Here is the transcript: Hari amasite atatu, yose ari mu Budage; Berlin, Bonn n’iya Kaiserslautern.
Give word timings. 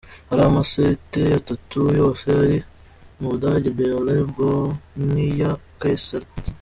Hari 0.29 0.41
amasite 0.49 1.21
atatu, 1.39 1.79
yose 2.01 2.25
ari 2.43 2.57
mu 3.17 3.25
Budage; 3.31 3.69
Berlin, 3.77 4.23
Bonn 4.35 4.69
n’iya 5.13 5.51
Kaiserslautern. 5.79 6.55